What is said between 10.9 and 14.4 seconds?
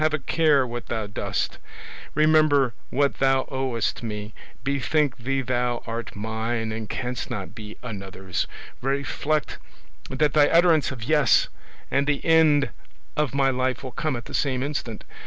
"Yes" and the end of my life will come at the